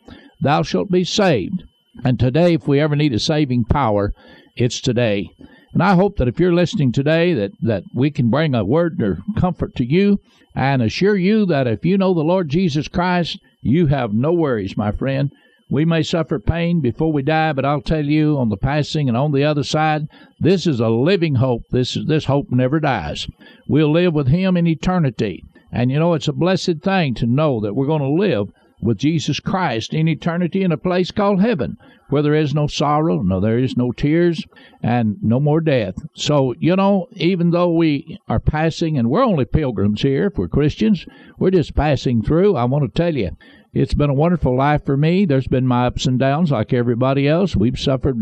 thou 0.41 0.61
shalt 0.61 0.91
be 0.91 1.03
saved. 1.03 1.63
And 2.03 2.19
today, 2.19 2.53
if 2.53 2.67
we 2.67 2.79
ever 2.79 2.95
need 2.95 3.13
a 3.13 3.19
saving 3.19 3.65
power, 3.65 4.13
it's 4.55 4.81
today. 4.81 5.29
And 5.73 5.81
I 5.81 5.95
hope 5.95 6.17
that 6.17 6.27
if 6.27 6.39
you're 6.39 6.53
listening 6.53 6.91
today, 6.91 7.33
that, 7.33 7.51
that 7.61 7.83
we 7.93 8.11
can 8.11 8.29
bring 8.29 8.53
a 8.53 8.63
word 8.63 9.01
of 9.01 9.19
comfort 9.35 9.75
to 9.77 9.85
you 9.85 10.19
and 10.55 10.81
assure 10.81 11.15
you 11.15 11.45
that 11.47 11.65
if 11.65 11.83
you 11.83 11.97
know 11.97 12.13
the 12.13 12.21
Lord 12.21 12.49
Jesus 12.49 12.87
Christ, 12.87 13.39
you 13.61 13.87
have 13.87 14.13
no 14.13 14.31
worries, 14.31 14.77
my 14.77 14.91
friend. 14.91 15.31
We 15.69 15.85
may 15.85 16.03
suffer 16.03 16.37
pain 16.37 16.81
before 16.81 17.11
we 17.11 17.23
die, 17.23 17.53
but 17.53 17.65
I'll 17.65 17.81
tell 17.81 18.05
you 18.05 18.37
on 18.37 18.49
the 18.49 18.57
passing 18.57 19.07
and 19.07 19.17
on 19.17 19.31
the 19.31 19.43
other 19.43 19.63
side, 19.63 20.07
this 20.39 20.67
is 20.67 20.79
a 20.79 20.89
living 20.89 21.35
hope. 21.35 21.63
This 21.71 21.97
this 22.05 22.25
hope 22.25 22.51
never 22.51 22.79
dies. 22.79 23.27
We'll 23.67 23.91
live 23.91 24.13
with 24.13 24.27
him 24.27 24.55
in 24.55 24.67
eternity. 24.67 25.43
And 25.71 25.89
you 25.89 25.97
know, 25.97 26.13
it's 26.13 26.27
a 26.27 26.33
blessed 26.33 26.81
thing 26.83 27.15
to 27.15 27.25
know 27.25 27.59
that 27.61 27.73
we're 27.73 27.87
going 27.87 28.03
to 28.03 28.07
live 28.07 28.51
with 28.83 28.97
Jesus 28.97 29.39
Christ 29.39 29.93
in 29.93 30.07
eternity 30.07 30.61
in 30.63 30.71
a 30.71 30.77
place 30.77 31.11
called 31.11 31.41
heaven, 31.41 31.77
where 32.09 32.21
there 32.21 32.35
is 32.35 32.53
no 32.53 32.67
sorrow, 32.67 33.21
no 33.21 33.39
there 33.39 33.57
is 33.57 33.77
no 33.77 33.91
tears, 33.91 34.45
and 34.81 35.15
no 35.21 35.39
more 35.39 35.61
death. 35.61 35.95
So, 36.15 36.53
you 36.59 36.75
know, 36.75 37.07
even 37.13 37.51
though 37.51 37.73
we 37.73 38.19
are 38.27 38.39
passing 38.39 38.97
and 38.97 39.09
we're 39.09 39.23
only 39.23 39.45
pilgrims 39.45 40.01
here, 40.01 40.27
if 40.27 40.37
we're 40.37 40.47
Christians, 40.47 41.05
we're 41.39 41.51
just 41.51 41.75
passing 41.75 42.21
through, 42.21 42.55
I 42.55 42.65
want 42.65 42.83
to 42.83 43.01
tell 43.01 43.15
you, 43.15 43.31
it's 43.73 43.95
been 43.95 44.11
a 44.11 44.13
wonderful 44.13 44.55
life 44.55 44.85
for 44.85 44.95
me. 44.95 45.25
There's 45.25 45.47
been 45.47 45.65
my 45.65 45.87
ups 45.87 46.05
and 46.05 46.19
downs 46.19 46.51
like 46.51 46.73
everybody 46.73 47.27
else. 47.27 47.55
We've 47.55 47.79
suffered 47.79 48.17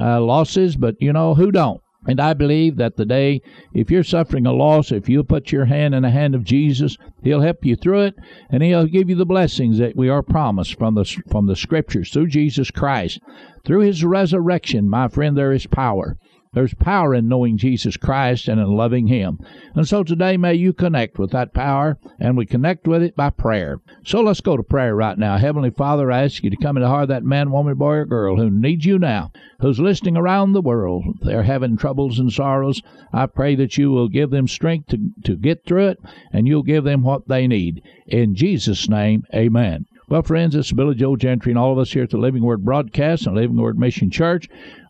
uh, 0.00 0.20
losses, 0.20 0.76
but 0.76 0.94
you 1.00 1.12
know, 1.12 1.34
who 1.34 1.50
don't? 1.50 1.80
And 2.06 2.20
I 2.20 2.34
believe 2.34 2.76
that 2.76 2.96
the 2.96 3.04
day, 3.04 3.42
if 3.72 3.90
you're 3.90 4.02
suffering 4.02 4.44
a 4.44 4.52
loss, 4.52 4.90
if 4.90 5.08
you 5.08 5.22
put 5.22 5.52
your 5.52 5.66
hand 5.66 5.94
in 5.94 6.02
the 6.02 6.10
hand 6.10 6.34
of 6.34 6.42
Jesus, 6.42 6.96
He'll 7.22 7.40
help 7.40 7.64
you 7.64 7.76
through 7.76 8.02
it, 8.02 8.14
and 8.50 8.62
He'll 8.62 8.86
give 8.86 9.08
you 9.08 9.14
the 9.14 9.24
blessings 9.24 9.78
that 9.78 9.94
we 9.94 10.08
are 10.08 10.22
promised 10.22 10.76
from 10.78 10.96
the 10.96 11.04
from 11.30 11.46
the 11.46 11.54
Scriptures 11.54 12.10
through 12.10 12.26
Jesus 12.26 12.72
Christ, 12.72 13.20
through 13.64 13.80
His 13.80 14.04
resurrection. 14.04 14.88
My 14.88 15.06
friend, 15.06 15.36
there 15.36 15.52
is 15.52 15.66
power. 15.66 16.16
There's 16.54 16.74
power 16.74 17.14
in 17.14 17.28
knowing 17.28 17.56
Jesus 17.56 17.96
Christ 17.96 18.46
and 18.46 18.60
in 18.60 18.76
loving 18.76 19.06
Him. 19.06 19.38
And 19.74 19.88
so 19.88 20.02
today, 20.02 20.36
may 20.36 20.52
you 20.52 20.74
connect 20.74 21.18
with 21.18 21.30
that 21.30 21.54
power, 21.54 21.96
and 22.20 22.36
we 22.36 22.44
connect 22.44 22.86
with 22.86 23.02
it 23.02 23.16
by 23.16 23.30
prayer. 23.30 23.80
So 24.04 24.20
let's 24.20 24.42
go 24.42 24.58
to 24.58 24.62
prayer 24.62 24.94
right 24.94 25.16
now. 25.16 25.38
Heavenly 25.38 25.70
Father, 25.70 26.12
I 26.12 26.24
ask 26.24 26.44
you 26.44 26.50
to 26.50 26.56
come 26.56 26.76
into 26.76 26.84
the 26.84 26.90
heart 26.90 27.04
of 27.04 27.08
that 27.08 27.24
man, 27.24 27.52
woman, 27.52 27.76
boy, 27.76 27.94
or 27.94 28.04
girl 28.04 28.36
who 28.36 28.50
needs 28.50 28.84
you 28.84 28.98
now, 28.98 29.32
who's 29.60 29.80
listening 29.80 30.18
around 30.18 30.52
the 30.52 30.60
world. 30.60 31.20
They're 31.22 31.44
having 31.44 31.78
troubles 31.78 32.18
and 32.18 32.30
sorrows. 32.30 32.82
I 33.14 33.26
pray 33.26 33.54
that 33.54 33.78
you 33.78 33.90
will 33.90 34.08
give 34.08 34.28
them 34.28 34.46
strength 34.46 34.88
to, 34.88 34.98
to 35.24 35.36
get 35.36 35.64
through 35.64 35.86
it, 35.88 36.00
and 36.34 36.46
you'll 36.46 36.64
give 36.64 36.84
them 36.84 37.02
what 37.02 37.28
they 37.28 37.46
need. 37.46 37.82
In 38.06 38.34
Jesus' 38.34 38.90
name, 38.90 39.24
amen. 39.34 39.86
Well, 40.08 40.22
friends, 40.22 40.54
it's 40.54 40.72
Billy 40.72 40.96
Joe 40.96 41.16
Gentry 41.16 41.52
and 41.52 41.58
all 41.58 41.72
of 41.72 41.78
us 41.78 41.92
here 41.92 42.02
at 42.02 42.10
the 42.10 42.18
Living 42.18 42.42
Word 42.42 42.62
Broadcast 42.62 43.26
and 43.26 43.34
Living 43.34 43.56
Word 43.56 43.78
Mission 43.78 44.10
Church. 44.10 44.46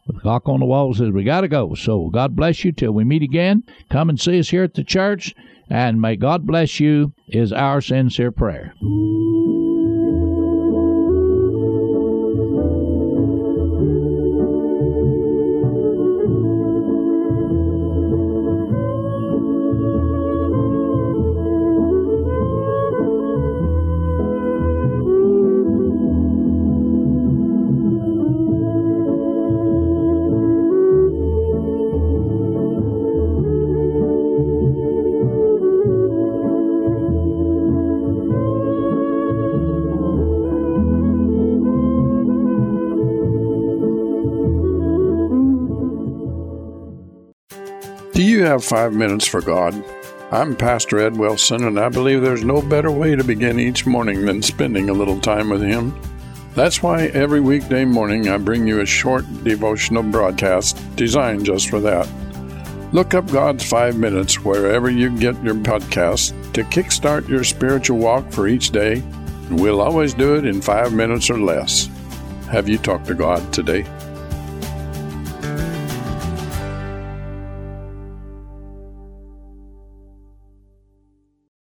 The 0.07 0.15
clock 0.15 0.49
on 0.49 0.61
the 0.61 0.67
wall 0.67 0.95
says 0.95 1.11
we 1.11 1.25
got 1.25 1.43
to 1.43 1.49
go. 1.49 1.75
So 1.75 2.11
God 2.11 2.35
bless 2.35 2.65
you 2.65 2.73
till 2.73 2.93
we 2.93 3.05
meet 3.05 3.23
again. 3.23 3.63
Come 3.89 4.09
and 4.09 4.21
see 4.21 4.39
us 4.39 4.51
here 4.51 4.65
at 4.65 4.75
the 4.75 4.85
church, 4.85 5.35
and 5.71 6.01
may 6.01 6.17
God 6.17 6.47
bless 6.47 6.81
you 6.81 7.13
is 7.29 7.53
our 7.53 7.81
sincere 7.81 8.33
prayer. 8.33 8.75
Have 48.53 48.63
five 48.63 48.93
minutes 48.93 49.27
for 49.27 49.41
God? 49.41 49.83
I'm 50.31 50.55
Pastor 50.55 50.99
Ed 50.99 51.17
Wilson, 51.17 51.65
and 51.65 51.81
I 51.81 51.89
believe 51.89 52.21
there's 52.21 52.45
no 52.45 52.61
better 52.61 52.91
way 52.91 53.17
to 53.17 53.25
begin 53.25 53.59
each 53.59 53.87
morning 53.87 54.27
than 54.27 54.43
spending 54.43 54.91
a 54.91 54.93
little 54.93 55.19
time 55.19 55.49
with 55.49 55.63
Him. 55.63 55.99
That's 56.55 56.83
why 56.83 57.07
every 57.15 57.41
weekday 57.41 57.87
morning 57.87 58.29
I 58.29 58.37
bring 58.37 58.67
you 58.67 58.81
a 58.83 58.87
short 58.87 59.25
devotional 59.43 60.03
broadcast 60.03 60.77
designed 60.97 61.47
just 61.47 61.71
for 61.71 61.81
that. 61.81 62.07
Look 62.93 63.15
up 63.15 63.27
God's 63.33 63.67
Five 63.67 63.97
Minutes 63.97 64.45
wherever 64.45 64.91
you 64.91 65.09
get 65.19 65.43
your 65.43 65.55
podcasts 65.55 66.33
to 66.53 66.63
kickstart 66.65 67.27
your 67.31 67.45
spiritual 67.45 67.97
walk 67.97 68.31
for 68.31 68.49
each 68.49 68.69
day. 68.69 68.97
And 69.49 69.59
we'll 69.59 69.81
always 69.81 70.13
do 70.13 70.35
it 70.35 70.45
in 70.45 70.61
five 70.61 70.93
minutes 70.93 71.31
or 71.31 71.39
less. 71.39 71.89
Have 72.51 72.69
you 72.69 72.77
talked 72.77 73.07
to 73.07 73.15
God 73.15 73.51
today? 73.51 73.87